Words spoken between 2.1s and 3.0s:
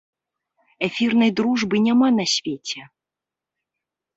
на свеце!